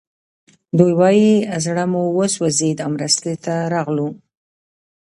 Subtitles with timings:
[0.77, 1.31] دوی وايي
[1.65, 4.07] زړه مو وسوځېد او مرستې ته راغلو